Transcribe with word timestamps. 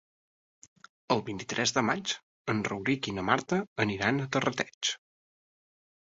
El 1.15 1.19
vint-i-tres 1.27 1.73
de 1.75 1.83
maig 1.89 2.13
en 2.55 2.65
Rauric 2.69 3.11
i 3.13 3.15
na 3.19 3.27
Marta 3.29 3.61
aniran 3.87 4.19
a 4.19 4.27
Terrateig. 4.39 4.93